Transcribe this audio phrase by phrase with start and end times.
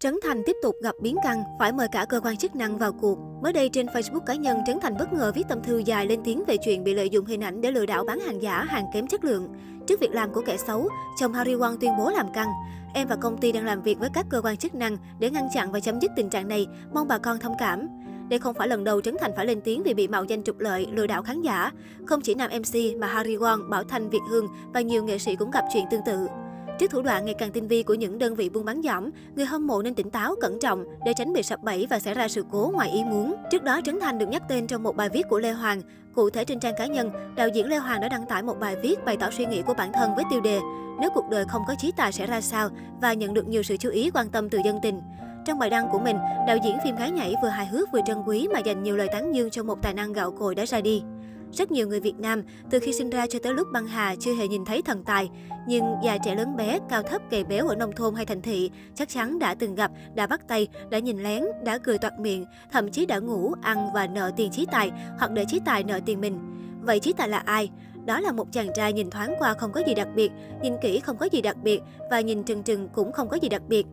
[0.00, 2.92] Trấn Thành tiếp tục gặp biến căng, phải mời cả cơ quan chức năng vào
[2.92, 3.18] cuộc.
[3.42, 6.20] Mới đây trên Facebook cá nhân, Trấn Thành bất ngờ viết tâm thư dài lên
[6.24, 8.86] tiếng về chuyện bị lợi dụng hình ảnh để lừa đảo bán hàng giả, hàng
[8.94, 9.48] kém chất lượng.
[9.86, 10.88] Trước việc làm của kẻ xấu,
[11.20, 12.48] chồng Harry Won tuyên bố làm căng.
[12.94, 15.48] Em và công ty đang làm việc với các cơ quan chức năng để ngăn
[15.54, 17.88] chặn và chấm dứt tình trạng này, mong bà con thông cảm.
[18.28, 20.58] Đây không phải lần đầu Trấn Thành phải lên tiếng vì bị mạo danh trục
[20.58, 21.72] lợi, lừa đảo khán giả.
[22.06, 25.36] Không chỉ nam MC mà Harry Won, Bảo Thanh, Việt Hương và nhiều nghệ sĩ
[25.36, 26.26] cũng gặp chuyện tương tự.
[26.78, 29.44] Trước thủ đoạn ngày càng tinh vi của những đơn vị buôn bán giỏm, người
[29.44, 32.28] hâm mộ nên tỉnh táo, cẩn trọng để tránh bị sập bẫy và xảy ra
[32.28, 33.34] sự cố ngoài ý muốn.
[33.50, 35.80] Trước đó, Trấn Thành được nhắc tên trong một bài viết của Lê Hoàng.
[36.14, 38.76] Cụ thể trên trang cá nhân, đạo diễn Lê Hoàng đã đăng tải một bài
[38.82, 40.60] viết bày tỏ suy nghĩ của bản thân với tiêu đề
[41.00, 42.68] Nếu cuộc đời không có trí tài sẽ ra sao
[43.00, 45.00] và nhận được nhiều sự chú ý quan tâm từ dân tình.
[45.44, 46.16] Trong bài đăng của mình,
[46.46, 49.08] đạo diễn phim gái nhảy vừa hài hước vừa trân quý mà dành nhiều lời
[49.12, 51.02] tán dương cho một tài năng gạo cội đã ra đi.
[51.52, 54.34] Rất nhiều người Việt Nam, từ khi sinh ra cho tới lúc băng hà chưa
[54.34, 55.30] hề nhìn thấy thần tài.
[55.68, 58.70] Nhưng già trẻ lớn bé, cao thấp, gầy béo ở nông thôn hay thành thị,
[58.94, 62.44] chắc chắn đã từng gặp, đã bắt tay, đã nhìn lén, đã cười toạc miệng,
[62.72, 66.00] thậm chí đã ngủ, ăn và nợ tiền trí tài, hoặc để trí tài nợ
[66.06, 66.38] tiền mình.
[66.82, 67.70] Vậy trí tài là ai?
[68.06, 71.00] Đó là một chàng trai nhìn thoáng qua không có gì đặc biệt, nhìn kỹ
[71.00, 73.86] không có gì đặc biệt và nhìn trừng trừng cũng không có gì đặc biệt.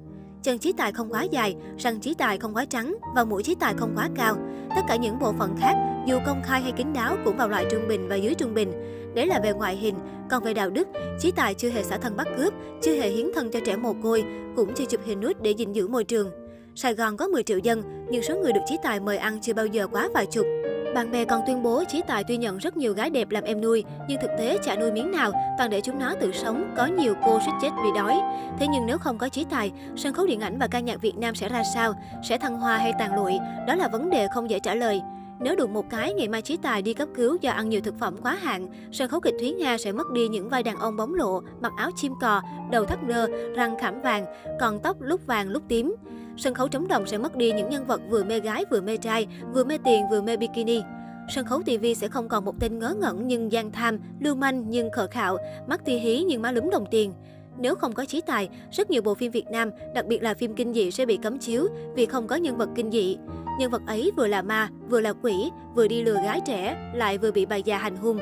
[0.44, 3.56] Chân trí tài không quá dài, răng trí tài không quá trắng và mũi trí
[3.56, 4.36] tài không quá cao.
[4.76, 5.76] Tất cả những bộ phận khác,
[6.08, 8.72] dù công khai hay kín đáo cũng vào loại trung bình và dưới trung bình.
[9.16, 9.96] Đấy là về ngoại hình,
[10.30, 10.88] còn về đạo đức,
[11.20, 13.94] trí tài chưa hề xả thân bắt cướp, chưa hề hiến thân cho trẻ mồ
[14.04, 14.24] côi,
[14.56, 16.32] cũng chưa chụp hình nút để gìn giữ môi trường.
[16.76, 19.54] Sài Gòn có 10 triệu dân, nhưng số người được trí tài mời ăn chưa
[19.54, 20.46] bao giờ quá vài chục.
[20.94, 23.62] Bạn bè còn tuyên bố Chí Tài tuy nhận rất nhiều gái đẹp làm em
[23.62, 26.86] nuôi, nhưng thực tế chả nuôi miếng nào, toàn để chúng nó tự sống, có
[26.86, 28.16] nhiều cô suýt chết vì đói.
[28.60, 31.18] Thế nhưng nếu không có Chí Tài, sân khấu điện ảnh và ca nhạc Việt
[31.18, 31.94] Nam sẽ ra sao?
[32.24, 33.34] Sẽ thăng hoa hay tàn lụi?
[33.68, 35.02] Đó là vấn đề không dễ trả lời.
[35.40, 38.00] Nếu đụng một cái, ngày mai Chí Tài đi cấp cứu do ăn nhiều thực
[38.00, 40.98] phẩm quá hạn, sân khấu kịch Thúy Nga sẽ mất đi những vai đàn ông
[40.98, 44.26] bóng lộ, mặc áo chim cò, đầu thắt nơ, răng khảm vàng,
[44.60, 45.96] còn tóc lúc vàng lúc tím.
[46.38, 48.98] Sân khấu trống đồng sẽ mất đi những nhân vật vừa mê gái vừa mê
[48.98, 50.82] trai, vừa mê tiền vừa mê bikini.
[51.30, 54.70] Sân khấu TV sẽ không còn một tên ngớ ngẩn nhưng gian tham, lưu manh
[54.70, 57.14] nhưng khờ khạo, mắt ti hí nhưng má lúm đồng tiền.
[57.58, 60.56] Nếu không có trí tài, rất nhiều bộ phim Việt Nam, đặc biệt là phim
[60.56, 63.18] kinh dị sẽ bị cấm chiếu vì không có nhân vật kinh dị.
[63.60, 67.18] Nhân vật ấy vừa là ma, vừa là quỷ, vừa đi lừa gái trẻ, lại
[67.18, 68.20] vừa bị bà già hành hung.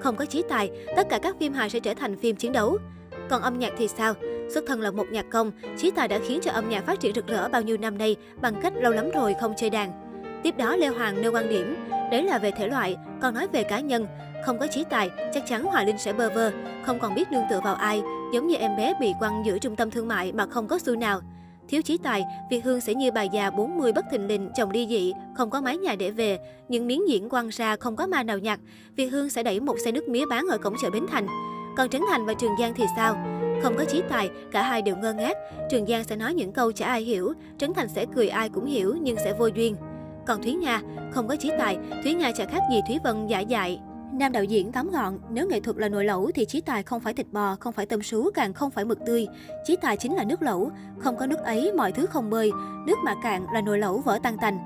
[0.00, 2.78] Không có trí tài, tất cả các phim hài sẽ trở thành phim chiến đấu.
[3.28, 4.14] Còn âm nhạc thì sao?
[4.54, 7.14] Xuất thân là một nhạc công, trí tài đã khiến cho âm nhạc phát triển
[7.14, 9.92] rực rỡ bao nhiêu năm nay bằng cách lâu lắm rồi không chơi đàn.
[10.42, 11.76] Tiếp đó Lê Hoàng nêu quan điểm,
[12.10, 14.06] đấy là về thể loại, còn nói về cá nhân,
[14.46, 16.52] không có trí tài, chắc chắn Hoài Linh sẽ bơ vơ,
[16.86, 18.02] không còn biết nương tựa vào ai,
[18.34, 20.96] giống như em bé bị quăng giữa trung tâm thương mại mà không có xu
[20.96, 21.20] nào.
[21.68, 24.86] Thiếu trí tài, Việt Hương sẽ như bà già 40 bất thình lình, chồng ly
[24.90, 28.22] dị, không có mái nhà để về, những miếng diễn quăng ra không có ma
[28.22, 28.60] nào nhặt.
[28.96, 31.26] Việt Hương sẽ đẩy một xe nước mía bán ở cổng chợ Bến Thành.
[31.76, 33.31] Còn Trấn Thành và Trường Giang thì sao?
[33.62, 35.36] Không có trí tài, cả hai đều ngơ ngác.
[35.70, 38.66] Trường Giang sẽ nói những câu chả ai hiểu, Trấn Thành sẽ cười ai cũng
[38.66, 39.76] hiểu nhưng sẽ vô duyên.
[40.26, 40.82] Còn Thúy Nga,
[41.12, 43.80] không có trí tài, Thúy Nga chả khác gì Thúy Vân giả dại.
[44.12, 47.00] Nam đạo diễn tóm gọn, nếu nghệ thuật là nồi lẩu thì trí tài không
[47.00, 49.26] phải thịt bò, không phải tôm sú, càng không phải mực tươi.
[49.64, 52.50] Trí tài chính là nước lẩu, không có nước ấy mọi thứ không bơi,
[52.86, 54.58] nước mà cạn là nồi lẩu vỡ tan tành.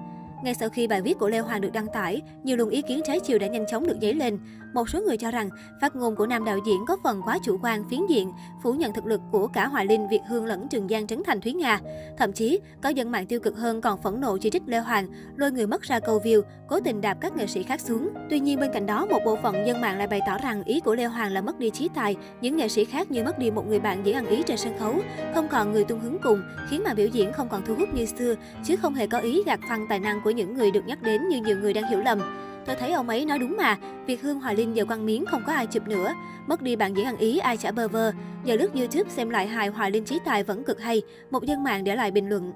[0.46, 3.00] Ngay sau khi bài viết của Lê Hoàng được đăng tải, nhiều luồng ý kiến
[3.04, 4.38] trái chiều đã nhanh chóng được dấy lên.
[4.74, 5.48] Một số người cho rằng
[5.80, 8.92] phát ngôn của nam đạo diễn có phần quá chủ quan, phiến diện, phủ nhận
[8.92, 11.80] thực lực của cả Hoài Linh, Việt Hương lẫn Trường Giang Trấn Thành Thúy Nga.
[12.18, 15.08] Thậm chí, có dân mạng tiêu cực hơn còn phẫn nộ chỉ trích Lê Hoàng,
[15.36, 18.08] lôi người mất ra câu view, cố tình đạp các nghệ sĩ khác xuống.
[18.30, 20.80] Tuy nhiên bên cạnh đó, một bộ phận dân mạng lại bày tỏ rằng ý
[20.80, 23.50] của Lê Hoàng là mất đi trí tài, những nghệ sĩ khác như mất đi
[23.50, 24.94] một người bạn dễ ăn ý trên sân khấu,
[25.34, 28.06] không còn người tung hứng cùng, khiến màn biểu diễn không còn thu hút như
[28.06, 28.34] xưa,
[28.64, 31.28] chứ không hề có ý gạt phăng tài năng của những người được nhắc đến
[31.28, 32.20] như nhiều người đang hiểu lầm.
[32.66, 33.76] Tôi thấy ông ấy nói đúng mà,
[34.06, 36.12] Việt Hương Hòa Linh giờ quăng miếng không có ai chụp nữa.
[36.46, 38.12] Mất đi bạn diễn ăn ý ai chả bơ vơ.
[38.44, 41.02] Giờ lướt YouTube xem lại hài Hòa Linh trí tài vẫn cực hay.
[41.30, 42.52] Một dân mạng để lại bình luận.